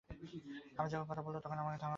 আমি 0.77 0.87
যখন 0.89 1.05
কথা 1.05 1.21
বলব 1.21 1.37
তখন 1.37 1.57
আমাকে 1.57 1.77
থামাবে 1.81 1.85
না। 1.87 1.89